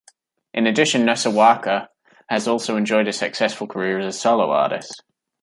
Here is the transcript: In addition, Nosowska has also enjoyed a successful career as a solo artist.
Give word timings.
In 0.55 0.65
addition, 0.65 1.03
Nosowska 1.03 1.89
has 2.27 2.47
also 2.47 2.75
enjoyed 2.75 3.07
a 3.07 3.13
successful 3.13 3.67
career 3.67 3.99
as 3.99 4.15
a 4.15 4.17
solo 4.19 4.49
artist. 4.49 5.03